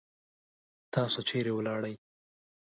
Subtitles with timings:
[0.93, 1.93] تاسو چیرې ولاړی؟